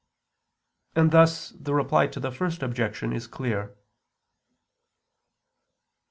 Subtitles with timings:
[0.95, 3.77] And thus the reply to the first [objection] is clear.